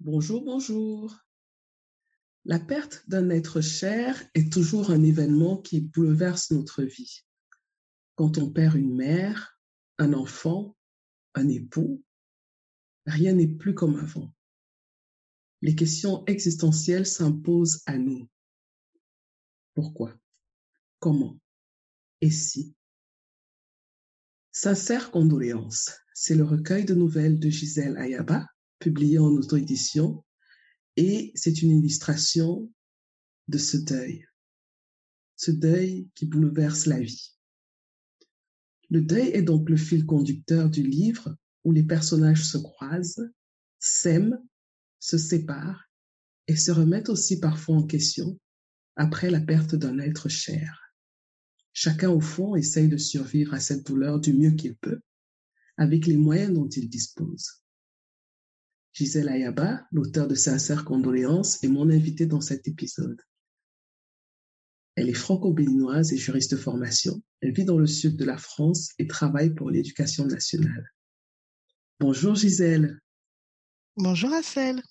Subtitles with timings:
[0.00, 1.26] Bonjour, bonjour.
[2.44, 7.24] La perte d'un être cher est toujours un événement qui bouleverse notre vie.
[8.14, 9.58] Quand on perd une mère,
[9.98, 10.76] un enfant,
[11.34, 12.04] un époux,
[13.06, 14.32] rien n'est plus comme avant.
[15.62, 18.28] Les questions existentielles s'imposent à nous.
[19.74, 20.16] Pourquoi?
[21.00, 21.40] Comment?
[22.20, 22.72] Et si?
[24.52, 28.46] Sincère condoléances, c'est le recueil de nouvelles de Gisèle Ayaba,
[28.78, 30.24] publié en auto-édition,
[30.96, 32.72] et c'est une illustration
[33.48, 34.26] de ce deuil.
[35.36, 37.36] Ce deuil qui bouleverse la vie.
[38.90, 43.30] Le deuil est donc le fil conducteur du livre où les personnages se croisent,
[43.78, 44.38] s'aiment,
[44.98, 45.88] se séparent
[46.46, 48.38] et se remettent aussi parfois en question
[48.96, 50.94] après la perte d'un être cher.
[51.72, 55.00] Chacun au fond essaye de survivre à cette douleur du mieux qu'il peut,
[55.76, 57.62] avec les moyens dont il dispose.
[58.98, 63.22] Gisèle Ayaba, l'auteur de Sincères condoléances, est mon invitée dans cet épisode.
[64.96, 67.22] Elle est franco-béninoise et juriste de formation.
[67.40, 70.90] Elle vit dans le sud de la France et travaille pour l'éducation nationale.
[72.00, 72.98] Bonjour Gisèle.
[73.96, 74.82] Bonjour Assel.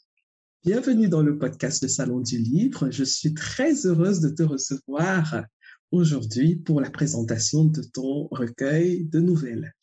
[0.63, 2.89] Bienvenue dans le podcast de Salon du Livre.
[2.89, 5.43] Je suis très heureuse de te recevoir
[5.91, 9.73] aujourd'hui pour la présentation de ton recueil de nouvelles.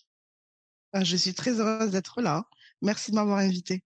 [0.95, 2.49] Ah, je suis très heureuse d'être là.
[2.81, 3.83] Merci de m'avoir invitée.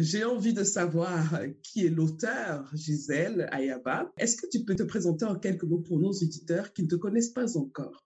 [0.00, 4.10] J'ai envie de savoir qui est l'auteur, Gisèle Ayaba.
[4.16, 6.94] Est-ce que tu peux te présenter en quelques mots pour nos auditeurs qui ne te
[6.94, 8.02] connaissent pas encore?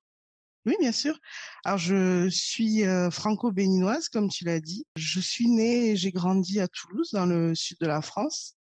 [0.66, 1.16] Oui, bien sûr.
[1.64, 4.84] Alors, je suis euh, franco-béninoise, comme tu l'as dit.
[4.96, 8.56] Je suis née et j'ai grandi à Toulouse, dans le sud de la France.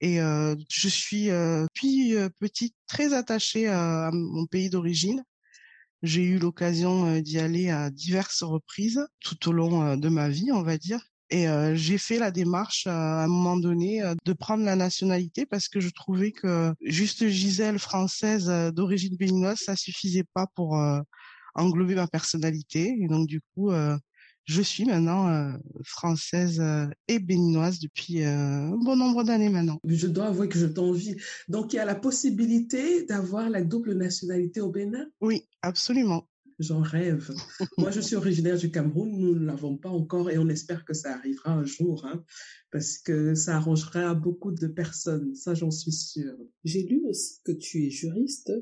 [0.00, 1.66] Et euh, je suis, euh,
[2.38, 5.24] petite, très attachée à, mon pays d'origine.
[6.02, 10.62] J'ai eu l'occasion d'y aller à diverses reprises tout au long de ma vie, on
[10.62, 11.00] va dire.
[11.30, 15.80] Et j'ai fait la démarche à un moment donné de prendre la nationalité parce que
[15.80, 20.78] je trouvais que juste Gisèle française d'origine béninoise, ça suffisait pas pour
[21.54, 22.94] englober ma personnalité.
[23.00, 23.72] Et donc du coup,
[24.44, 26.62] je suis maintenant française
[27.08, 29.80] et béninoise depuis un bon nombre d'années maintenant.
[29.86, 31.16] Je dois avouer que je t'envie.
[31.48, 35.06] Donc il y a la possibilité d'avoir la double nationalité au Bénin?
[35.20, 36.28] Oui, absolument.
[36.58, 37.30] J'en rêve.
[37.78, 39.10] Moi, je suis originaire du Cameroun.
[39.10, 42.24] Nous ne l'avons pas encore et on espère que ça arrivera un jour, hein,
[42.70, 45.34] parce que ça arrangera beaucoup de personnes.
[45.34, 46.36] Ça, j'en suis sûre.
[46.64, 48.52] J'ai lu aussi que tu es juriste.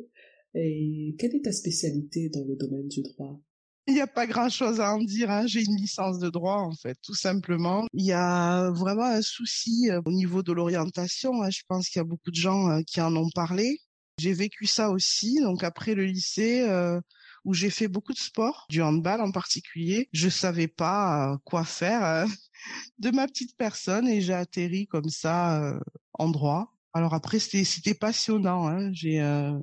[0.54, 3.40] Et quelle est ta spécialité dans le domaine du droit?
[3.88, 5.30] Il n'y a pas grand-chose à en dire.
[5.30, 5.46] Hein.
[5.46, 7.86] J'ai une licence de droit, en fait, tout simplement.
[7.94, 11.42] Il y a vraiment un souci euh, au niveau de l'orientation.
[11.42, 11.50] Hein.
[11.50, 13.78] Je pense qu'il y a beaucoup de gens euh, qui en ont parlé.
[14.18, 15.40] J'ai vécu ça aussi.
[15.40, 17.00] Donc après le lycée, euh,
[17.44, 20.08] où j'ai fait beaucoup de sport, du handball en particulier.
[20.12, 22.26] Je savais pas euh, quoi faire euh,
[22.98, 25.80] de ma petite personne et j'ai atterri comme ça euh,
[26.14, 26.72] en droit.
[26.94, 28.68] Alors après c'était passionnant.
[28.68, 28.92] Hein.
[28.92, 29.18] J'ai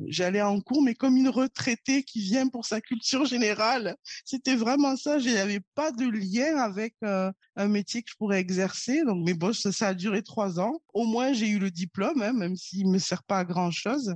[0.08, 3.96] j'allais en cours mais comme une retraitée qui vient pour sa culture générale.
[4.26, 5.20] C'était vraiment ça.
[5.20, 9.06] Je n'avais pas de lien avec un métier que je pourrais exercer.
[9.06, 10.82] Donc mais bon ça, ça a duré trois ans.
[10.92, 14.16] Au moins j'ai eu le diplôme hein, même s'il me sert pas à grand chose.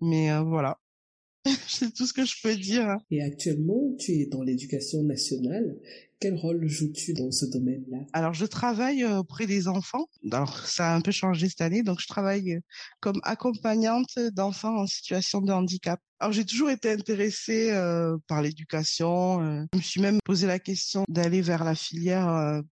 [0.00, 0.78] Mais voilà.
[1.68, 2.96] C'est tout ce que je peux dire.
[3.10, 5.76] Et actuellement, tu es dans l'éducation nationale.
[6.20, 7.98] Quel rôle joues-tu dans ce domaine-là?
[8.12, 10.08] Alors, je travaille euh, auprès des enfants.
[10.32, 11.82] Alors, ça a un peu changé cette année.
[11.82, 12.60] Donc, je travaille euh,
[13.00, 16.00] comme accompagnante d'enfants en situation de handicap.
[16.18, 19.40] Alors, j'ai toujours été intéressée euh, par l'éducation.
[19.72, 22.62] je me suis même posé la question d'aller vers la filière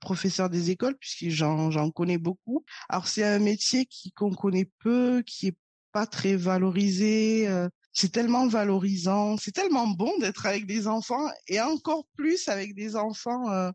[0.00, 2.64] professeur des écoles puisque j'en connais beaucoup.
[2.88, 5.56] Alors, c'est un métier qui qu'on connaît peu, qui est
[5.94, 7.48] pas très valorisé.
[7.48, 12.74] Euh, c'est tellement valorisant, c'est tellement bon d'être avec des enfants et encore plus avec
[12.74, 13.70] des enfants euh,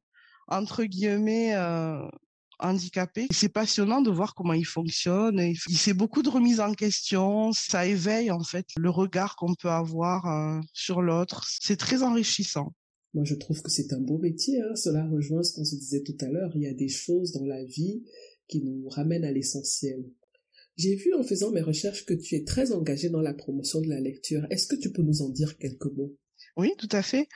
[0.48, 2.06] entre guillemets euh,
[2.60, 3.28] handicapés.
[3.32, 5.42] C'est passionnant de voir comment ils fonctionnent.
[5.56, 7.52] Fait beaucoup de remises en question.
[7.54, 11.48] Ça éveille en fait le regard qu'on peut avoir sur l'autre.
[11.48, 12.74] C'est très enrichissant.
[13.14, 14.62] Moi, je trouve que c'est un beau métier.
[14.62, 14.76] Hein.
[14.76, 16.52] Cela rejoint ce qu'on se disait tout à l'heure.
[16.56, 18.04] Il y a des choses dans la vie
[18.48, 20.04] qui nous ramène à l'essentiel.
[20.80, 23.90] J'ai vu en faisant mes recherches que tu es très engagée dans la promotion de
[23.90, 24.48] la lecture.
[24.50, 26.16] Est-ce que tu peux nous en dire quelques mots?
[26.56, 27.28] Oui, tout à fait.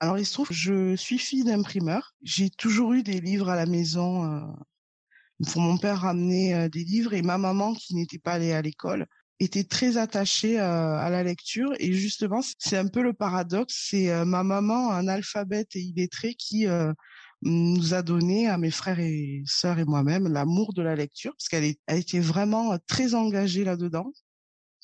[0.00, 2.14] Alors, il se trouve je suis fille d'imprimeur.
[2.22, 4.24] J'ai toujours eu des livres à la maison.
[4.24, 4.40] Euh,
[5.54, 9.06] mon père ramenait euh, des livres et ma maman, qui n'était pas allée à l'école,
[9.38, 11.74] était très attachée euh, à la lecture.
[11.78, 13.88] Et justement, c'est un peu le paradoxe.
[13.90, 16.66] C'est ma maman, un alphabète et illettré, qui
[17.42, 21.48] nous a donné à mes frères et sœurs et moi-même l'amour de la lecture, parce
[21.48, 24.12] qu'elle a été vraiment très engagée là-dedans.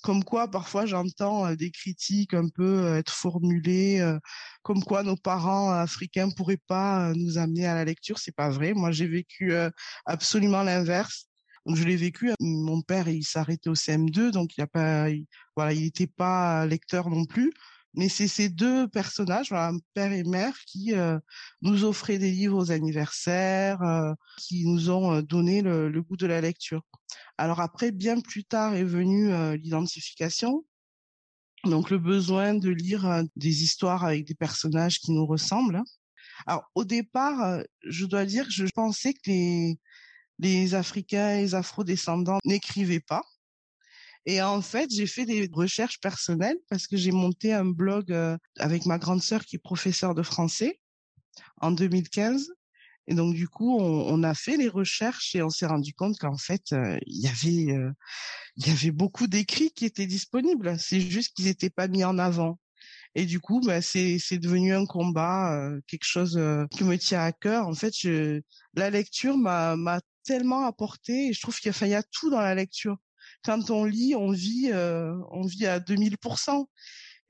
[0.02, 4.16] Comme quoi, parfois, j'entends des critiques un peu être formulées,
[4.62, 8.18] comme quoi nos parents africains pourraient pas nous amener à la lecture.
[8.18, 8.72] C'est pas vrai.
[8.72, 9.52] Moi, j'ai vécu
[10.04, 11.26] absolument l'inverse.
[11.66, 12.30] Je l'ai vécu.
[12.38, 15.08] Mon père, il s'arrêtait au CM2, donc il a pas,
[15.56, 17.52] voilà, il n'était pas lecteur non plus.
[17.96, 19.54] Mais c'est ces deux personnages,
[19.94, 20.92] père et mère, qui
[21.62, 23.80] nous offraient des livres aux anniversaires,
[24.36, 26.82] qui nous ont donné le, le, goût de la lecture.
[27.38, 30.64] Alors après, bien plus tard est venue l'identification.
[31.64, 35.82] Donc le besoin de lire des histoires avec des personnages qui nous ressemblent.
[36.46, 39.78] Alors au départ, je dois dire que je pensais que les,
[40.38, 43.22] les Africains et les Afro-descendants n'écrivaient pas.
[44.26, 48.12] Et en fait, j'ai fait des recherches personnelles parce que j'ai monté un blog
[48.58, 50.80] avec ma grande sœur qui est professeure de français
[51.60, 52.50] en 2015
[53.08, 56.18] et donc du coup, on, on, a fait les recherches et on s'est rendu compte
[56.18, 57.92] qu'en fait, euh, il y avait euh,
[58.56, 60.78] il y avait beaucoup d'écrits qui étaient disponibles.
[60.78, 62.58] C'est juste qu'ils n'étaient pas mis en avant.
[63.14, 66.40] Et du coup, bah, c'est c'est devenu un combat, euh, quelque chose
[66.70, 67.68] qui me tient à cœur.
[67.68, 68.40] En fait, je,
[68.74, 71.28] la lecture m'a m'a tellement apporté.
[71.28, 72.96] Et je trouve qu'il y, a, il y a tout dans la lecture.
[73.46, 76.16] Quand on lit, on vit on vit à 2000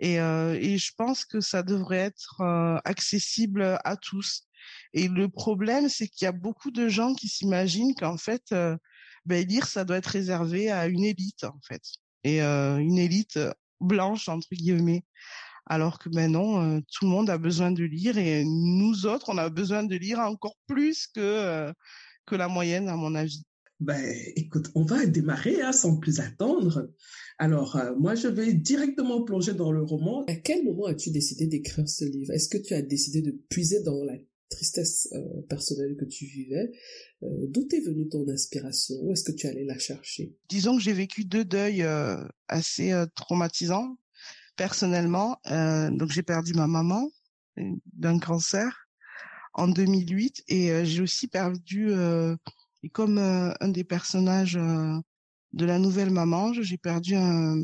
[0.00, 2.42] et, et je pense que ça devrait être
[2.84, 4.46] accessible à tous.
[4.92, 8.76] Et le problème, c'est qu'il y a beaucoup de gens qui s'imaginent qu'en fait, euh,
[9.24, 11.82] ben, lire, ça doit être réservé à une élite, en fait.
[12.24, 13.38] Et euh, une élite
[13.80, 15.04] blanche, entre guillemets.
[15.66, 19.30] Alors que ben non, euh, tout le monde a besoin de lire et nous autres,
[19.30, 21.72] on a besoin de lire encore plus que,
[22.24, 23.44] que la moyenne, à mon avis.
[23.80, 24.02] Ben,
[24.36, 26.90] écoute, on va démarrer hein, sans plus attendre.
[27.38, 30.24] Alors, moi, je vais directement plonger dans le roman.
[30.26, 32.32] À quel moment as-tu décidé d'écrire ce livre?
[32.32, 34.16] Est-ce que tu as décidé de puiser dans la
[34.48, 36.70] tristesse euh, personnelle que tu vivais,
[37.22, 38.96] euh, d'où est venue ton inspiration?
[39.02, 40.34] Où est-ce que tu allais la chercher?
[40.48, 42.16] Disons que j'ai vécu deux deuils euh,
[42.48, 43.96] assez traumatisants
[44.56, 45.36] personnellement.
[45.44, 47.10] donc j'ai perdu ma maman
[47.92, 48.88] d'un cancer
[49.52, 51.90] en 2008 et j'ai aussi perdu,
[52.86, 57.60] et comme un des personnages de la nouvelle maman, j'ai perdu un,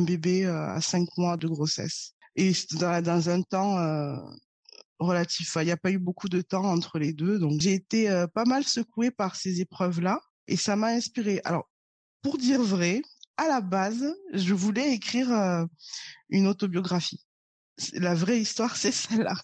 [0.00, 2.12] bébé à cinq mois de grossesse.
[2.36, 3.78] Et dans, dans un temps
[4.98, 5.56] relatif.
[5.60, 8.26] Il n'y a pas eu beaucoup de temps entre les deux, donc j'ai été euh,
[8.26, 11.40] pas mal secouée par ces épreuves-là et ça m'a inspirée.
[11.44, 11.68] Alors,
[12.22, 13.02] pour dire vrai,
[13.36, 15.64] à la base, je voulais écrire euh,
[16.30, 17.24] une autobiographie.
[17.92, 19.36] La vraie histoire, c'est celle-là.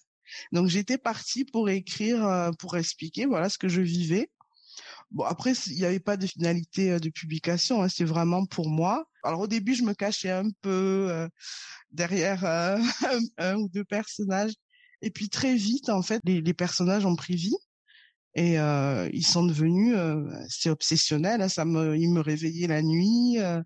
[0.53, 4.31] Donc j'étais partie pour écrire, euh, pour expliquer voilà ce que je vivais.
[5.13, 9.05] Bon après il n'y avait pas de finalité de publication, hein, c'est vraiment pour moi.
[9.23, 11.29] Alors au début je me cachais un peu
[11.91, 12.45] derrière
[13.39, 14.53] un, ou deux personnages
[15.03, 17.57] et puis très vite, en fait, les, personnages ont pris vie
[18.35, 21.43] et euh, ils sont devenus, euh, c'est obsessionnel.
[21.43, 23.61] Hein, ça me, ils me réveillaient la nuit, euh,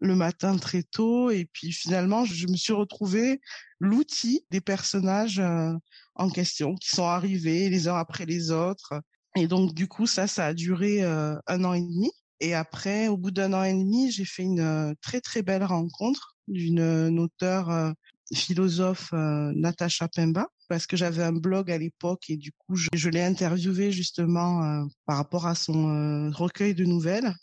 [0.00, 3.40] le matin très tôt, et puis finalement, je me suis retrouvée
[3.78, 5.72] l'outil des personnages euh,
[6.16, 8.94] en question qui sont arrivés les uns après les autres.
[9.36, 12.10] Et donc du coup, ça, ça a duré euh, un an et demi.
[12.40, 16.36] Et après, au bout d'un an et demi, j'ai fait une très très belle rencontre
[16.48, 17.94] d'une auteure
[18.34, 23.10] philosophe Natacha Pemba parce que j'avais un blog à l'époque et du coup je, je
[23.10, 27.34] l'ai interviewé justement euh, par rapport à son euh, recueil de nouvelles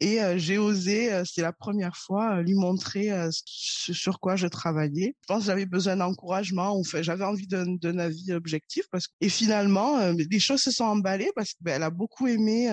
[0.00, 5.14] et euh, j'ai osé c'est la première fois lui montrer ce sur quoi je travaillais
[5.20, 9.12] je pense que j'avais besoin d'encouragement ou fait j'avais envie d'un avis objectif parce que
[9.20, 12.70] et finalement les choses se sont emballées parce qu'elle ben, a beaucoup aimé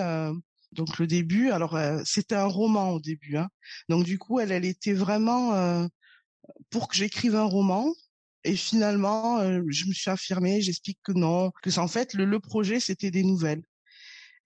[0.72, 3.48] donc le début alors c'était un roman au début hein.
[3.88, 5.88] donc du coup elle elle était vraiment
[6.70, 7.92] pour que j'écrive un roman
[8.44, 12.24] et finalement, euh, je me suis affirmée, j'explique que non, que c'est en fait le,
[12.24, 13.62] le projet c'était des nouvelles.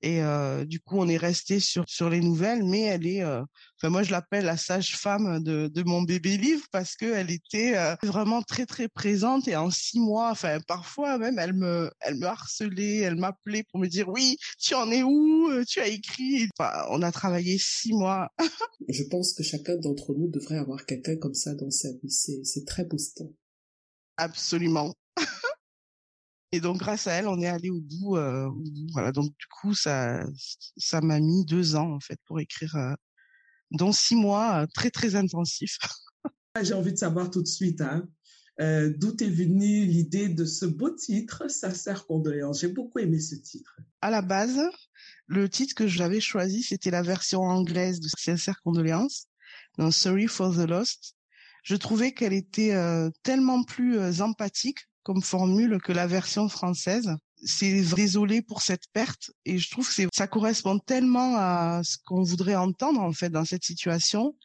[0.02, 3.40] Et euh, du coup, on est resté sur sur les nouvelles, mais elle est, euh,
[3.78, 7.76] enfin moi je l'appelle la sage-femme de, de mon bébé livre parce que elle était
[7.76, 12.16] euh, vraiment très très présente et en six mois, enfin parfois même elle me elle
[12.16, 16.48] me harcelait, elle m'appelait pour me dire oui, tu en es où, tu as écrit.
[16.58, 18.28] Enfin, on a travaillé six mois.
[18.88, 22.10] je pense que chacun d'entre nous devrait avoir quelqu'un comme ça dans sa vie.
[22.10, 23.32] C'est c'est très boostant.
[24.16, 24.94] Absolument.
[26.52, 28.16] Et donc grâce à elle, on est allé au bout.
[28.16, 28.50] Euh,
[28.92, 30.24] voilà, donc du coup, ça,
[30.76, 32.94] ça m'a mis deux ans en fait pour écrire, euh,
[33.70, 35.78] dont six mois euh, très très intensifs.
[36.54, 38.06] Ah, j'ai envie de savoir tout de suite, hein,
[38.60, 42.60] euh, d'où est venue l'idée de ce beau titre, Sincère condoléance.
[42.60, 43.78] J'ai beaucoup aimé ce titre.
[44.02, 44.60] À la base,
[45.26, 49.28] le titre que j'avais choisi, c'était la version anglaise de Sincère condoléance,
[49.78, 51.16] dans Sorry for the Lost.
[51.62, 57.16] Je trouvais qu'elle était euh, tellement plus euh, empathique comme formule que la version française.
[57.44, 62.22] C'est désolé pour cette perte et je trouve que ça correspond tellement à ce qu'on
[62.22, 64.36] voudrait entendre en fait dans cette situation.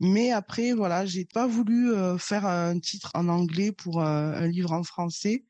[0.00, 4.72] Mais après voilà, j'ai pas voulu euh, faire un titre en anglais pour un livre
[4.72, 5.44] en français.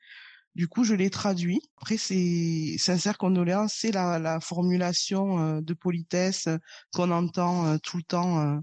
[0.56, 1.60] Du coup, je l'ai traduit.
[1.76, 6.48] Après, c'est sincère condoléance, c'est la, la formulation de politesse
[6.92, 8.60] qu'on entend tout le temps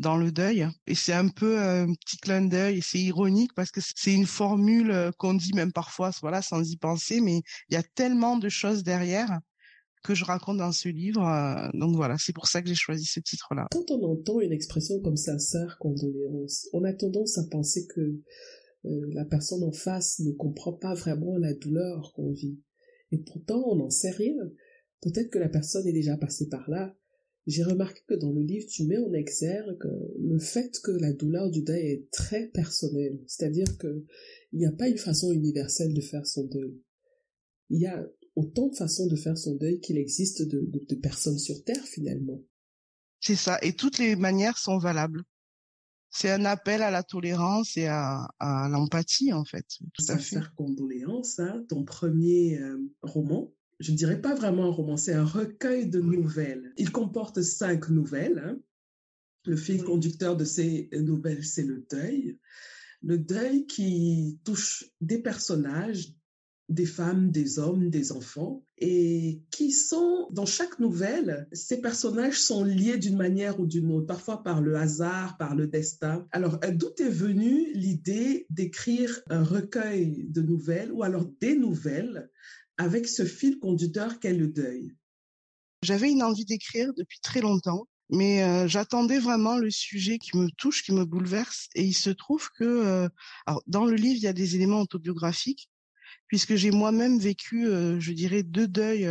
[0.00, 0.66] dans le deuil.
[0.86, 4.90] Et c'est un peu un petit clin d'œil, c'est ironique parce que c'est une formule
[4.90, 8.48] euh, qu'on dit même parfois, voilà, sans y penser, mais il y a tellement de
[8.48, 9.38] choses derrière
[10.02, 11.22] que je raconte dans ce livre.
[11.22, 13.66] Euh, donc voilà, c'est pour ça que j'ai choisi ce titre-là.
[13.70, 19.06] Quand on entend une expression comme sincère condoléance, on a tendance à penser que euh,
[19.12, 22.58] la personne en face ne comprend pas vraiment la douleur qu'on vit.
[23.12, 24.34] Et pourtant, on n'en sait rien.
[25.02, 26.94] Peut-être que la personne est déjà passée par là,
[27.46, 29.78] j'ai remarqué que dans le livre, tu mets en exergue
[30.18, 33.18] le fait que la douleur du deuil est très personnelle.
[33.26, 34.04] C'est-à-dire qu'il
[34.52, 36.80] n'y a pas une façon universelle de faire son deuil.
[37.70, 38.06] Il y a
[38.36, 42.40] autant de façons de faire son deuil qu'il existe de, personnes sur Terre finalement.
[43.20, 45.22] C'est ça, et toutes les manières sont valables.
[46.12, 49.66] C'est un appel à la tolérance et à, l'empathie en fait.
[49.94, 50.40] Tout à fait.
[50.56, 55.24] condoléances, hein, ton premier euh, roman je ne dirais pas vraiment un roman, c'est un
[55.24, 56.72] recueil de nouvelles.
[56.76, 58.38] Il comporte cinq nouvelles.
[58.38, 58.58] Hein.
[59.46, 62.38] Le fil conducteur de ces nouvelles, c'est le deuil.
[63.02, 66.14] Le deuil qui touche des personnages,
[66.68, 72.62] des femmes, des hommes, des enfants, et qui sont, dans chaque nouvelle, ces personnages sont
[72.62, 76.28] liés d'une manière ou d'une autre, parfois par le hasard, par le destin.
[76.32, 82.30] Alors, d'où est venue l'idée d'écrire un recueil de nouvelles ou alors des nouvelles
[82.80, 84.94] avec ce fil conducteur qu'est le deuil
[85.82, 90.48] J'avais une envie d'écrire depuis très longtemps, mais euh, j'attendais vraiment le sujet qui me
[90.56, 91.68] touche, qui me bouleverse.
[91.74, 93.08] Et il se trouve que, euh,
[93.44, 95.68] alors, dans le livre, il y a des éléments autobiographiques,
[96.26, 99.06] puisque j'ai moi-même vécu, euh, je dirais, deux deuils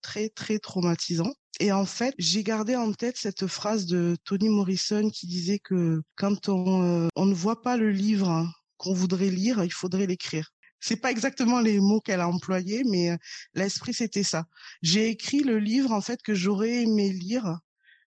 [0.00, 1.34] très, très traumatisants.
[1.60, 6.00] Et en fait, j'ai gardé en tête cette phrase de Toni Morrison qui disait que
[6.16, 10.96] quand on, on ne voit pas le livre qu'on voudrait lire, il faudrait l'écrire c'est
[10.96, 13.16] pas exactement les mots qu'elle a employés, mais euh,
[13.54, 14.46] l'esprit c'était ça.
[14.82, 17.60] J'ai écrit le livre en fait que j'aurais aimé lire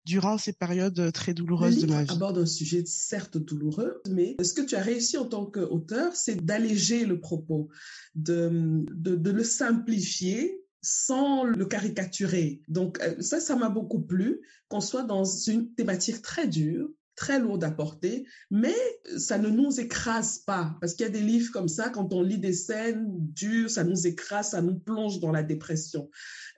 [0.06, 2.12] durant ces périodes euh, très douloureuses de ma vie.
[2.12, 6.44] aborde un sujet certes douloureux, mais ce que tu as réussi en tant qu'auteur, c'est
[6.44, 7.70] d'alléger le propos,
[8.16, 12.62] de, de, de, le simplifier sans le caricaturer?
[12.68, 17.40] Donc euh, ça, ça m'a beaucoup plu, qu'on soit dans une thématique très dure, très
[17.40, 18.76] lourde à porter, mais
[19.18, 20.76] ça ne nous écrase pas.
[20.82, 23.84] Parce qu'il y a des livres comme ça, quand on lit des scènes dures, ça
[23.84, 26.10] nous écrase, ça nous plonge dans la dépression.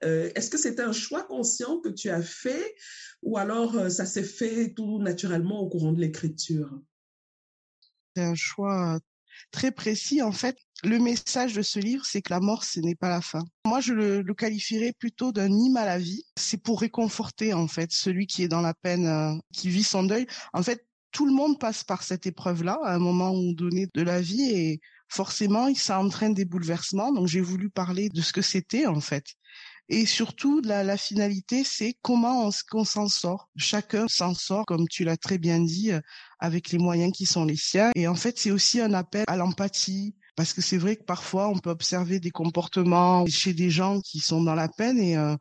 [0.03, 2.75] Euh, est-ce que c'est un choix conscient que tu as fait
[3.21, 6.79] ou alors euh, ça s'est fait tout naturellement au courant de l'écriture?
[8.15, 8.99] C'est un choix
[9.51, 10.21] très précis.
[10.21, 13.21] En fait, le message de ce livre, c'est que la mort, ce n'est pas la
[13.21, 13.43] fin.
[13.65, 16.23] Moi, je le, qualifierais plutôt d'un hymne à la vie.
[16.37, 20.03] C'est pour réconforter, en fait, celui qui est dans la peine, euh, qui vit son
[20.03, 20.27] deuil.
[20.53, 24.19] En fait, tout le monde passe par cette épreuve-là à un moment donné de la
[24.19, 27.11] vie et forcément, ça entraîne des bouleversements.
[27.11, 29.35] Donc, j'ai voulu parler de ce que c'était, en fait.
[29.87, 33.49] Et surtout, la, la finalité, c'est comment on, s'en sort.
[33.55, 36.01] Chacun s'en sort, comme tu l'as très bien dit, euh,
[36.45, 37.91] avec les moyens qui sont les siens.
[37.95, 41.49] Et en fait, c'est aussi un appel à l'empathie, parce que c'est vrai que parfois,
[41.49, 45.35] on peut observer des comportements chez des gens qui sont dans la peine et euh,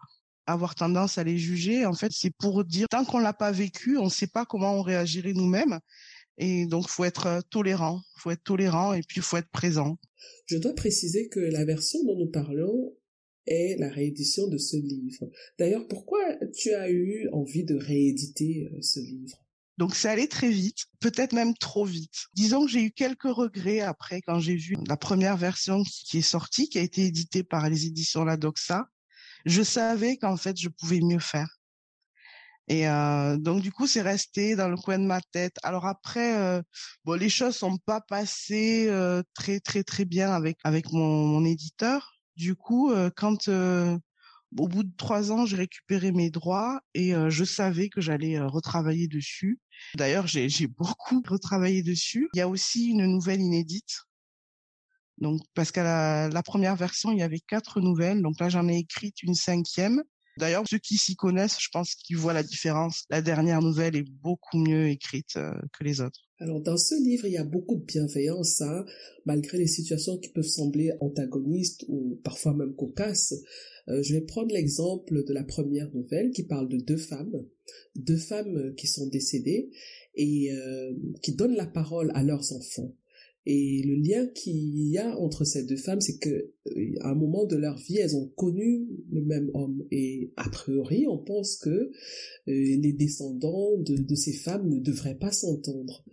[0.46, 1.87] avoir tendance à les juger.
[1.87, 4.75] En fait, c'est pour dire, tant qu'on l'a pas vécu, on ne sait pas comment
[4.75, 5.78] on réagirait nous-mêmes.
[6.38, 9.99] Et donc, faut être euh, tolérant, faut être tolérant et puis faut être présent.
[10.46, 12.94] Je dois préciser que la version dont nous parlons
[13.46, 15.30] est la réédition de ce livre.
[15.58, 16.20] D'ailleurs, pourquoi
[16.54, 19.43] tu as eu envie de rééditer euh, ce livre?
[19.78, 22.26] Donc c'est allé très vite, peut-être même trop vite.
[22.34, 26.22] Disons que j'ai eu quelques regrets après quand j'ai vu la première version qui est
[26.22, 28.86] sortie, qui a été éditée par les éditions La Doxa.
[29.46, 31.48] Je savais qu'en fait je pouvais mieux faire.
[32.68, 35.56] Et euh, donc du coup c'est resté dans le coin de ma tête.
[35.62, 36.62] Alors après, euh,
[37.04, 38.88] bon les choses sont pas passées
[39.34, 42.14] très très très bien avec avec mon, mon éditeur.
[42.36, 43.96] Du coup, euh, quand euh,
[44.58, 48.40] au bout de trois ans, j'ai récupéré mes droits et euh, je savais que j'allais
[48.40, 49.60] retravailler dessus.
[49.94, 52.28] D'ailleurs, j'ai beaucoup retravaillé dessus.
[52.34, 54.02] Il y a aussi une nouvelle inédite
[55.18, 58.22] Donc, parce qu'à la, première version, il y avait quatre nouvelles.
[58.22, 60.02] Donc là, j'en ai écrite une cinquième.
[60.36, 63.04] D'ailleurs, ceux qui s'y connaissent, je pense qu'ils voient la différence.
[63.08, 66.23] La dernière nouvelle est beaucoup mieux écrite euh, que les autres.
[66.38, 68.84] Alors, dans ce livre, il y a beaucoup de bienveillance, hein,
[69.24, 73.34] malgré les situations qui peuvent sembler antagonistes ou parfois même cocasses.
[73.88, 77.46] Euh, je vais prendre l'exemple de la première nouvelle qui parle de deux femmes,
[77.94, 79.70] deux femmes qui sont décédées
[80.16, 82.94] et euh, qui donnent la parole à leurs enfants.
[83.46, 87.14] Et le lien qu'il y a entre ces deux femmes, c'est que euh, à un
[87.14, 89.84] moment de leur vie, elles ont connu le même homme.
[89.90, 91.90] Et a priori, on pense que euh,
[92.46, 96.04] les descendants de, ces femmes ne devraient pas s'entendre.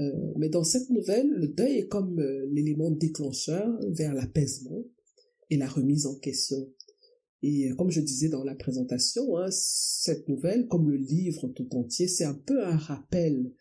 [0.00, 4.84] Euh, mais dans cette nouvelle, le deuil est comme l'élément déclencheur vers l'apaisement
[5.50, 6.66] et la remise en question.
[7.42, 12.08] Et comme je disais dans la présentation, hein, cette nouvelle, comme le livre tout entier,
[12.08, 13.52] c'est un peu un rappel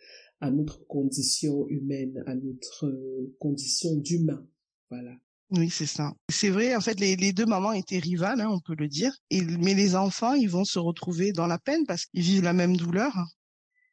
[0.43, 2.91] à notre condition humaine, à notre
[3.39, 4.45] condition d'humain.
[4.89, 5.15] Voilà.
[5.51, 6.13] Oui, c'est ça.
[6.29, 9.15] C'est vrai, en fait, les, deux mamans étaient rivales, hein, on peut le dire.
[9.29, 12.51] Et, mais les enfants, ils vont se retrouver dans la peine parce qu'ils vivent la
[12.51, 13.13] même douleur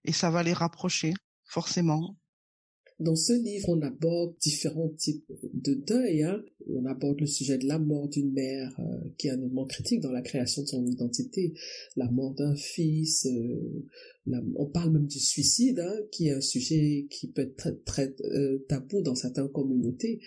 [0.04, 1.12] et ça va les rapprocher,
[1.45, 2.16] forcément.
[2.99, 6.25] Dans ce livre, on aborde différents types de deuil.
[6.25, 6.42] Hein.
[6.75, 10.00] On aborde le sujet de la mort d'une mère, euh, qui est un élément critique
[10.00, 11.55] dans la création de son identité,
[11.97, 13.27] la mort d'un fils.
[13.27, 13.87] Euh,
[14.57, 18.59] on parle même du suicide, hein, qui est un sujet qui peut être très, euh,
[18.69, 20.21] tabou dans certaines communautés.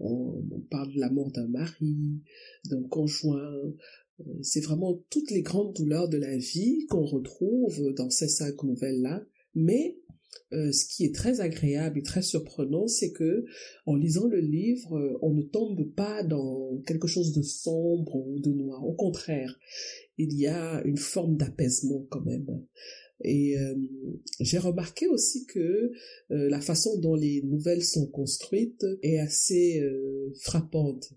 [0.00, 2.22] On, on, parle de la mort d'un mari,
[2.70, 3.52] d'un conjoint.
[4.42, 9.24] C'est vraiment toutes les grandes douleurs de la vie qu'on retrouve dans ces cinq nouvelles-là,
[9.54, 9.98] mais
[10.54, 13.44] euh, ce qui est très agréable et très surprenant, c'est que
[13.86, 18.38] en lisant le livre, euh, on ne tombe pas dans quelque chose de sombre ou
[18.38, 18.84] de noir.
[18.86, 19.58] Au contraire,
[20.16, 22.46] il y a une forme d'apaisement quand même.
[23.22, 23.74] Et euh,
[24.40, 25.92] j'ai remarqué aussi que
[26.28, 29.80] la façon dont les nouvelles sont construites est assez
[30.40, 31.12] frappante.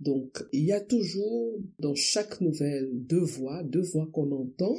[0.00, 4.76] Donc, il y a toujours dans chaque nouvelle deux voix, deux voix qu'on entend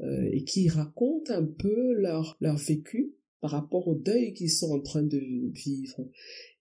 [0.00, 4.80] et qui racontent un peu leur, leur vécu par rapport au deuil qu'ils sont en
[4.80, 5.20] train de
[5.52, 6.08] vivre.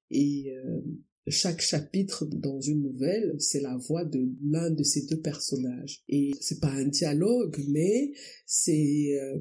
[0.09, 0.81] Et euh,
[1.27, 6.03] chaque chapitre dans une nouvelle, c'est la voix de l'un de ces deux personnages.
[6.09, 8.11] Et c'est pas un dialogue, mais
[8.47, 9.37] c'est euh,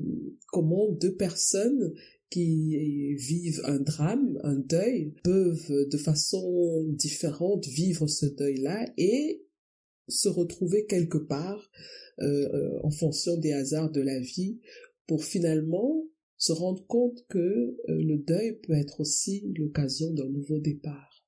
[0.53, 1.95] comment deux personnes
[2.29, 9.47] qui vivent un drame, un deuil, peuvent de façon différente vivre ce deuil-là et
[10.09, 11.71] se retrouver quelque part
[12.21, 14.61] euh, en fonction des hasards de la vie
[15.07, 16.05] pour finalement
[16.41, 21.23] se rendre compte que euh, le deuil peut être aussi l'occasion d'un nouveau départ.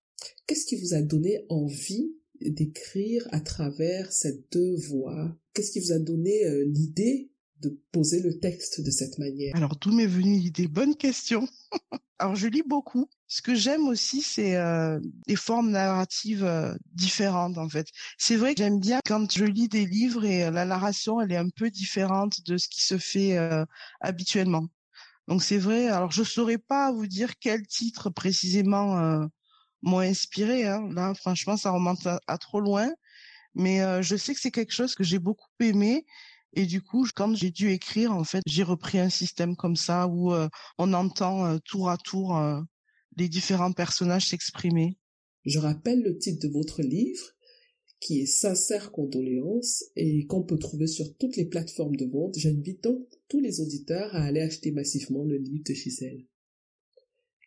[0.46, 5.92] Qu'est-ce qui vous a donné envie d'écrire à travers ces deux voix Qu'est-ce qui vous
[5.92, 9.54] a donné euh, l'idée de poser le texte de cette manière?
[9.54, 10.66] Alors, d'où m'est venue l'idée?
[10.66, 11.46] Bonne question.
[12.18, 13.10] Alors, je lis beaucoup.
[13.28, 16.48] Ce que j'aime aussi, c'est euh, des formes narratives
[16.94, 17.88] différentes, en fait.
[18.16, 21.36] C'est vrai que j'aime bien quand je lis des livres et la narration, elle est
[21.36, 23.36] un peu différente de ce qui se fait
[24.00, 24.68] habituellement.
[25.28, 25.88] Donc c'est vrai.
[25.88, 29.24] Alors je saurais pas vous dire quel titre précisément euh,
[29.82, 30.66] m'ont inspiré.
[30.66, 30.88] Hein.
[30.92, 32.90] Là, franchement, ça remonte à, trop loin.
[33.54, 36.06] Mais euh, je sais que c'est quelque chose que j'ai beaucoup aimé.
[36.54, 40.06] Et du coup, quand j'ai dû écrire, en fait, j'ai repris un système comme ça
[40.06, 42.38] où euh, on entend tour à tour
[43.16, 44.98] les différents personnages s'exprimer.
[45.44, 47.24] Je rappelle le titre de votre livre,
[48.02, 52.36] qui est Sincère Condoléances et qu'on peut trouver sur toutes les plateformes de vente.
[52.36, 56.26] J'invite donc tous les auditeurs à aller acheter massivement le livre de Gisèle.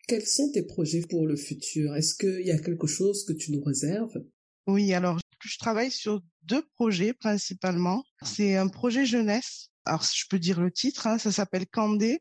[0.08, 1.94] Quels sont tes projets pour le futur?
[1.96, 4.24] Est-ce qu'il y a quelque chose que tu nous réserves?
[4.66, 8.06] Oui, alors je travaille sur deux projets principalement.
[8.24, 9.72] C'est un projet jeunesse.
[9.84, 12.20] Alors je peux dire le titre, hein, ça s'appelle Candé.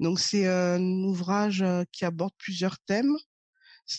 [0.00, 3.16] Donc c'est un ouvrage euh, qui aborde plusieurs thèmes.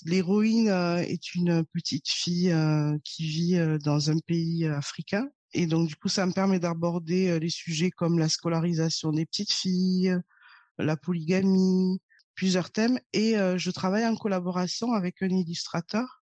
[0.05, 5.29] L'héroïne euh, est une petite fille euh, qui vit euh, dans un pays africain.
[5.53, 9.51] Et donc, du coup, ça me permet d'aborder les sujets comme la scolarisation des petites
[9.51, 10.15] filles,
[10.77, 11.99] la polygamie,
[12.35, 12.97] plusieurs thèmes.
[13.11, 16.23] Et je travaille en collaboration avec un illustrateur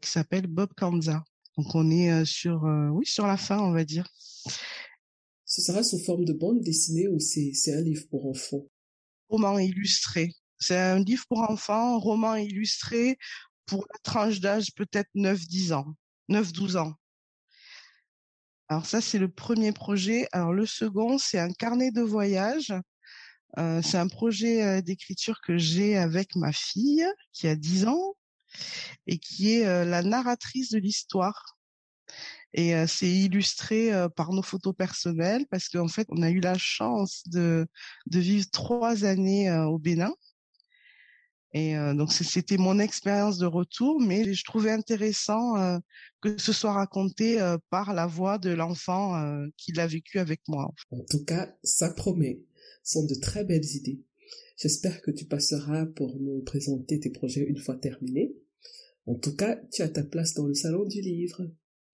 [0.00, 1.24] qui s'appelle Bob Kanza.
[1.58, 4.06] Donc, on est sur, oui, sur la fin, on va dire.
[5.44, 8.68] Ce sera sous forme de bande dessinée ou c'est un livre pour enfants?
[9.28, 10.30] Roman illustré.
[10.58, 13.18] C'est un livre pour enfants, un roman illustré
[13.66, 15.94] pour la tranche d'âge peut-être 9-10 ans,
[16.30, 16.94] 9-12 ans.
[18.68, 20.28] Alors ça, c'est le premier projet.
[20.32, 22.72] Alors le second, c'est un carnet de voyage.
[23.58, 28.14] Euh, c'est un projet euh, d'écriture que j'ai avec ma fille qui a 10 ans
[29.06, 31.56] et qui est euh, la narratrice de l'histoire.
[32.54, 37.22] Et c'est illustré par nos photos personnelles parce qu'en fait, on a eu la chance
[37.26, 37.66] de,
[38.06, 40.14] de vivre trois années au Bénin
[41.52, 45.80] Et donc c'était mon expérience de retour, mais je trouvais intéressant
[46.20, 47.38] que ce soit raconté
[47.70, 49.14] par la voix de l'enfant
[49.56, 50.70] qui l'a vécu avec moi.
[50.90, 52.42] En tout cas, ça promet.
[52.82, 54.02] Ce sont de très belles idées.
[54.58, 58.34] J'espère que tu passeras pour nous présenter tes projets une fois terminés.
[59.06, 61.42] En tout cas, tu as ta place dans le salon du livre.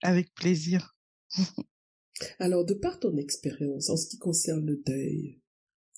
[0.01, 0.97] Avec plaisir.
[2.39, 5.42] Alors, de par ton expérience en ce qui concerne le deuil,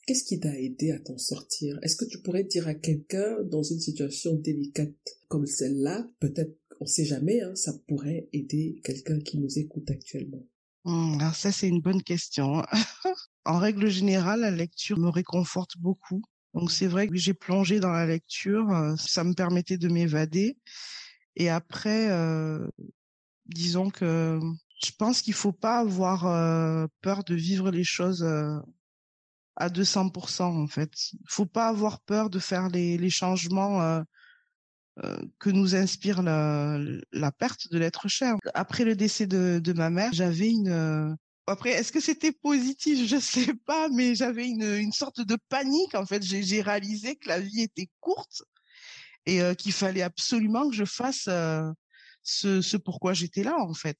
[0.06, 1.78] qu'est-ce qui t'a aidé à t'en sortir?
[1.82, 6.86] Est-ce que tu pourrais dire à quelqu'un dans une situation délicate comme celle-là, peut-être, on
[6.86, 10.46] sait jamais, hein, ça pourrait aider quelqu'un qui nous écoute actuellement?
[10.84, 12.62] Mmh, Alors ça, c'est une bonne question.
[13.44, 16.22] en règle générale, la lecture me réconforte beaucoup.
[16.52, 20.56] Donc c'est vrai que j'ai plongé dans la lecture, euh, ça me permettait de m'évader.
[21.36, 22.68] Et après, euh,
[23.46, 24.38] disons que
[24.84, 28.56] je pense qu'il faut pas avoir euh, peur de vivre les choses euh,
[29.56, 30.90] à 200% en fait.
[31.28, 34.02] Faut pas avoir peur de faire les, les changements euh,
[35.38, 36.78] que nous inspire la,
[37.12, 38.36] la perte de l'être cher.
[38.54, 43.06] Après le décès de, de ma mère, j'avais une après, est-ce que c'était positif?
[43.06, 45.94] Je sais pas, mais j'avais une, une sorte de panique.
[45.94, 48.44] En fait, j'ai réalisé que la vie était courte
[49.26, 51.28] et qu'il fallait absolument que je fasse
[52.24, 53.98] ce, ce pourquoi j'étais là, en fait.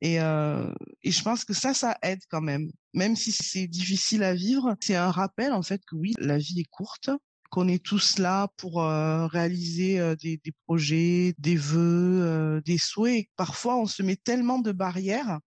[0.00, 2.70] Et, euh, et je pense que ça, ça aide quand même.
[2.94, 6.60] Même si c'est difficile à vivre, c'est un rappel en fait que oui, la vie
[6.60, 7.10] est courte,
[7.52, 12.78] qu'on est tous là pour euh, réaliser euh, des, des, projets, des vœux, euh, des
[12.78, 13.28] souhaits.
[13.36, 15.38] parfois, on se met tellement de barrières.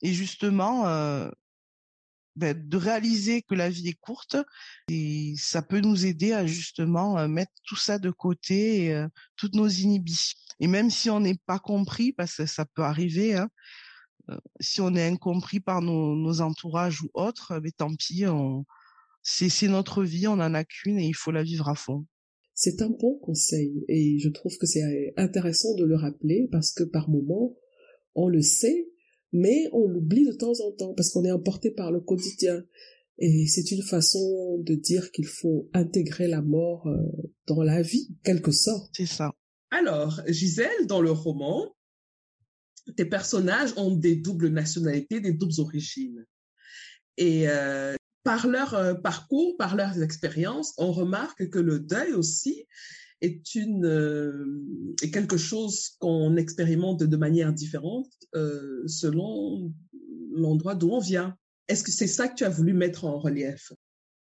[0.00, 0.84] Et justement,
[2.36, 4.36] ben, de réaliser que la vie est courte
[4.88, 9.66] et ça peut nous aider à justement mettre tout ça de côté, et, toutes nos
[9.66, 10.38] inhibitions.
[10.60, 13.48] Et même si on n'est pas compris, parce que ça peut arriver, hein,
[14.60, 18.64] si on est incompris par nos, nos entourages ou autres, mais tant pis, on,
[19.22, 22.06] c'est, notre vie, on n'en a qu'une et il faut la vivre à fond.
[22.54, 26.82] C'est un bon conseil et je trouve que c'est intéressant de le rappeler parce que
[26.82, 27.56] par moment,
[28.14, 28.88] on le sait,
[29.32, 32.64] mais on l'oublie de temps en temps parce qu'on est emporté par le quotidien.
[33.18, 36.96] Et c'est une façon de dire qu'il faut intégrer la mort euh,
[37.46, 38.90] dans la vie, quelque sorte.
[38.96, 39.32] C'est ça.
[39.70, 41.74] Alors, Gisèle, dans le roman,
[42.92, 46.24] tes personnages ont des doubles nationalités, des doubles origines.
[47.16, 52.66] Et euh, par leur euh, parcours, par leurs expériences, on remarque que le deuil aussi
[53.20, 58.12] est une euh, est quelque chose qu'on expérimente de manière différente
[58.86, 59.72] selon
[60.32, 61.36] l'endroit d'où on vient.
[61.66, 63.72] Est-ce que c'est ça que tu as voulu mettre en relief?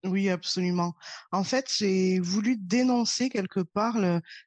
[0.03, 0.95] Oui, absolument.
[1.31, 3.97] En fait, j'ai voulu dénoncer quelque part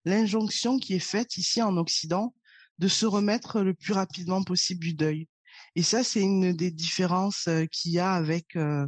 [0.04, 2.34] l'injonction qui est faite ici en Occident
[2.78, 5.28] de se remettre le plus rapidement possible du deuil.
[5.74, 8.86] Et ça, c'est une des différences euh, qu'il y a avec euh,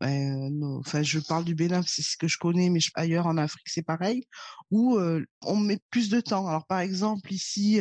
[0.00, 3.68] ben, enfin, je parle du Bénin, c'est ce que je connais, mais ailleurs en Afrique,
[3.68, 4.26] c'est pareil,
[4.70, 6.48] où euh, on met plus de temps.
[6.48, 7.80] Alors, par exemple, ici,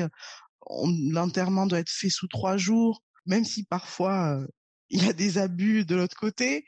[0.70, 4.39] l'enterrement doit être fait sous trois jours, même si parfois
[4.89, 6.66] il y a des abus de l'autre côté,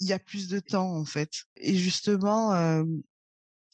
[0.00, 1.30] il y a plus de temps en fait.
[1.56, 2.82] Et justement,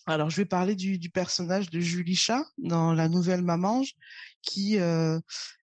[0.06, 3.94] alors je vais parler du, du personnage de Julie Chat dans la nouvelle Mamange,
[4.42, 5.18] qui, euh,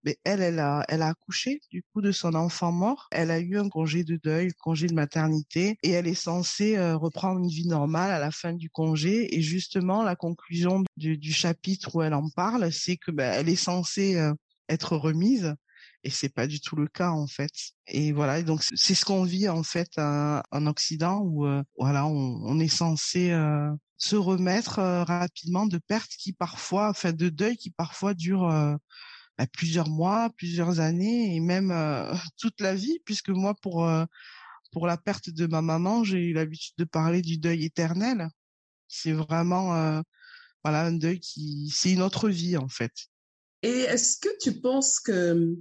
[0.04, 3.08] mais elle, elle a, elle a accouché du coup de son enfant mort.
[3.10, 6.96] Elle a eu un congé de deuil, congé de maternité, et elle est censée euh,
[6.96, 9.36] reprendre une vie normale à la fin du congé.
[9.36, 13.48] Et justement, la conclusion du, du chapitre où elle en parle, c'est que ben, elle
[13.48, 14.32] est censée euh,
[14.68, 15.54] être remise
[16.04, 17.50] et c'est pas du tout le cas en fait.
[17.86, 22.40] Et voilà, donc c'est ce qu'on vit en fait en Occident où euh, voilà, on,
[22.44, 27.56] on, est censé euh, se remettre euh, rapidement de pertes qui parfois, enfin de deuil
[27.56, 28.78] qui parfois durent
[29.36, 31.72] bah, plusieurs mois, plusieurs années et même
[32.38, 33.88] toute la vie, puisque moi pour
[34.70, 38.28] pour la perte de ma maman, j'ai eu l'habitude de parler du deuil éternel.
[38.86, 40.02] C'est vraiment
[40.64, 42.92] voilà un deuil qui c'est une autre vie en fait.
[43.62, 45.56] Et est-ce que tu penses que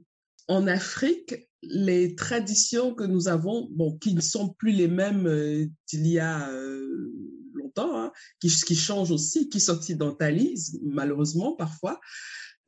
[0.48, 5.66] en Afrique, les traditions que nous avons, bon, qui ne sont plus les mêmes euh,
[5.88, 7.12] d'il y a euh,
[7.84, 12.00] hein, qui, qui changent aussi, qui s'occidentalisent malheureusement parfois,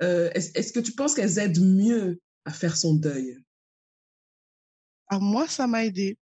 [0.01, 3.37] euh, est-ce que tu penses qu'elles aident mieux à faire son deuil?
[5.07, 6.17] À Moi, ça m'a aidé.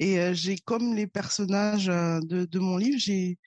[0.00, 3.38] Et j'ai comme les personnages de, de mon livre, j'ai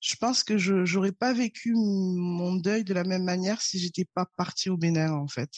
[0.00, 4.04] je pense que je n'aurais pas vécu mon deuil de la même manière si j'étais
[4.14, 5.50] pas partie au Bénin en fait.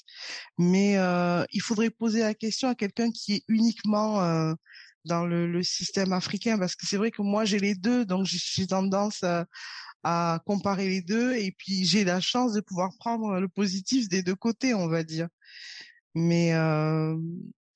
[0.56, 4.54] Mais euh, il faudrait poser la question à quelqu'un qui est uniquement euh,
[5.08, 8.26] dans le, le, système africain parce que c'est vrai que moi j'ai les deux donc
[8.26, 9.46] j'ai tendance à,
[10.04, 14.22] à, comparer les deux et puis j'ai la chance de pouvoir prendre le positif des
[14.22, 15.28] deux côtés on va dire.
[16.14, 17.16] Mais euh,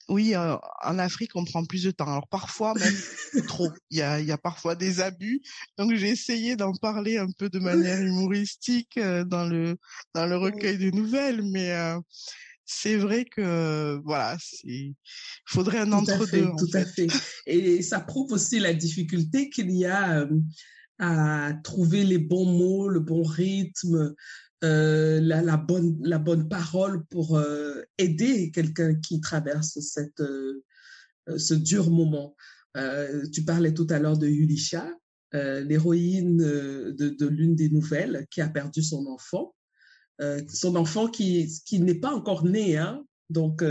[0.09, 2.07] Oui, en Afrique, on prend plus de temps.
[2.07, 2.99] Alors parfois même
[3.47, 3.71] trop.
[3.91, 5.41] Il y a, y a parfois des abus.
[5.79, 9.77] Donc j'ai essayé d'en parler un peu de manière humoristique dans le
[10.15, 11.73] dans le recueil de nouvelles, mais
[12.65, 14.95] c'est vrai que voilà, il
[15.47, 16.49] faudrait un entre-deux.
[16.59, 17.09] Tout à fait.
[17.47, 20.27] Et ça prouve aussi la difficulté qu'il y a
[20.99, 24.15] à trouver les bons mots, le bon rythme,
[24.65, 30.63] euh, la, la, bonne, la bonne parole pour euh, aider quelqu'un qui traverse cette, euh,
[31.37, 32.37] ce dur moment.
[33.33, 34.89] tu parlais tout à l'heure de Yulisha,
[35.33, 39.55] l'héroïne de, de l'une des nouvelles qui a perdu son enfant.
[40.49, 43.65] Son enfant qui, qui n'est pas encore né, hein, donc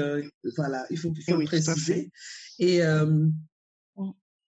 [0.57, 2.11] voilà, il faut, il faut préciser.
[2.59, 2.81] Et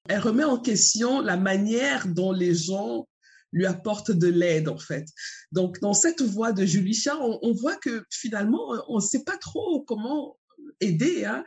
[0.09, 3.07] elle remet en question la manière dont les gens
[3.53, 5.05] lui apportent de l'aide en fait.
[5.51, 9.37] Donc dans cette voix de Julie Char, on, voit que finalement on ne sait pas
[9.37, 10.37] trop comment
[10.81, 11.23] aider.
[11.23, 11.45] Hein.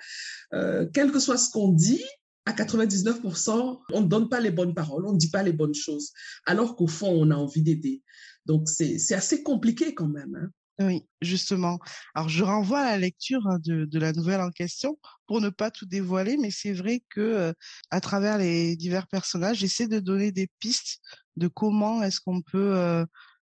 [0.54, 2.04] Euh, quel que soit ce qu'on dit,
[2.46, 5.74] à 99%, on ne donne pas les bonnes paroles, on ne dit pas les bonnes
[5.74, 6.12] choses,
[6.46, 8.02] alors qu'au fond on a envie d'aider.
[8.46, 10.35] Donc c'est assez compliqué quand même.
[10.35, 10.50] Hein.
[10.78, 11.78] Oui, justement.
[12.14, 15.48] Alors, je renvoie à la lecture hein, de, de, la nouvelle en question pour ne
[15.48, 17.52] pas tout dévoiler, mais c'est vrai que euh,
[17.90, 21.00] à travers les divers personnages, j'essaie de donner des pistes
[21.37, 23.06] de comment est-ce qu'on peut euh,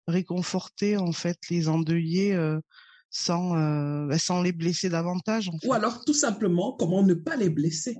[0.07, 2.61] réconforter en fait les endeuillés euh,
[3.09, 3.55] sans
[4.07, 5.49] bah, sans les blesser davantage.
[5.65, 7.97] Ou alors tout simplement comment ne pas les blesser.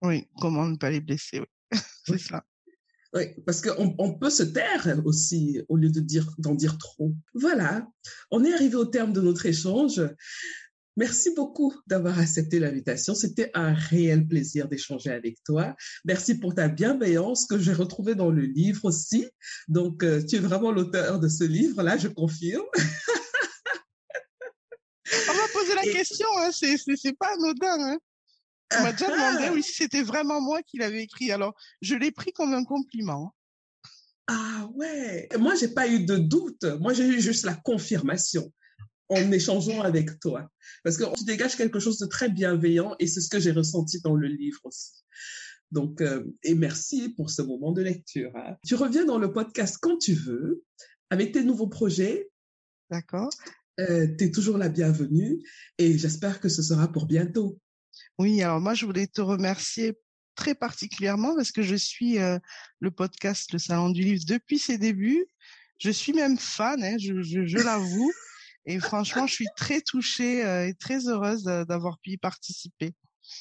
[0.00, 1.40] Oui, comment ne pas les blesser.
[1.40, 1.46] Oui.
[2.06, 2.44] c'est ça.
[3.12, 7.12] Oui, parce qu'on on peut se taire aussi au lieu de dire d'en dire trop.
[7.34, 7.88] Voilà,
[8.30, 10.00] on est arrivé au terme de notre échange.
[10.96, 13.14] Merci beaucoup d'avoir accepté l'invitation.
[13.14, 15.74] C'était un réel plaisir d'échanger avec toi.
[16.04, 19.26] Merci pour ta bienveillance que j'ai retrouvée dans le livre aussi.
[19.68, 22.66] Donc, euh, tu es vraiment l'auteur de ce livre-là, je confirme.
[25.28, 26.50] On m'a posé la question, hein.
[26.52, 27.92] c'est pas anodin.
[27.92, 27.98] Hein.
[28.78, 31.32] On m'a déjà demandé oui, si c'était vraiment moi qui l'avais écrit.
[31.32, 33.34] Alors, je l'ai pris comme un compliment.
[34.28, 35.28] Ah ouais.
[35.38, 36.64] Moi, j'ai pas eu de doute.
[36.80, 38.52] Moi, j'ai eu juste la confirmation
[39.08, 40.48] en échangeant avec toi.
[40.84, 44.00] Parce que tu dégages quelque chose de très bienveillant et c'est ce que j'ai ressenti
[44.02, 45.02] dans le livre aussi.
[45.72, 48.30] Donc, euh, et merci pour ce moment de lecture.
[48.36, 48.56] Hein.
[48.64, 50.62] Tu reviens dans le podcast quand tu veux,
[51.10, 52.30] avec tes nouveaux projets.
[52.88, 53.30] D'accord.
[53.80, 55.42] Euh, tu es toujours la bienvenue
[55.78, 57.58] et j'espère que ce sera pour bientôt.
[58.20, 59.94] Oui, alors moi, je voulais te remercier
[60.34, 62.38] très particulièrement parce que je suis euh,
[62.78, 65.24] le podcast Le Salon du Livre depuis ses débuts.
[65.78, 68.12] Je suis même fan, hein, je, l'avoue.
[68.66, 72.92] Et franchement, je suis très touchée euh, et très heureuse d'avoir pu y participer.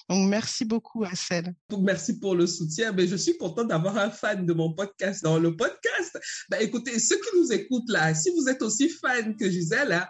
[0.09, 1.53] Donc, merci beaucoup, Assel.
[1.79, 2.91] Merci pour le soutien.
[2.91, 6.19] Mais je suis contente d'avoir un fan de mon podcast dans le podcast.
[6.49, 10.07] Ben, écoutez, ceux qui nous écoutent là, si vous êtes aussi fan que Gisèle, hein,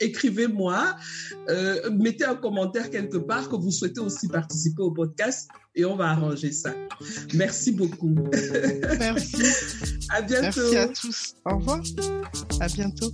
[0.00, 0.96] écrivez-moi,
[1.48, 5.96] euh, mettez un commentaire quelque part que vous souhaitez aussi participer au podcast et on
[5.96, 6.74] va arranger ça.
[7.34, 8.14] Merci beaucoup.
[8.98, 9.42] Merci.
[10.10, 10.60] à bientôt.
[10.60, 11.34] Merci à tous.
[11.46, 11.80] Au revoir.
[12.60, 13.12] À bientôt.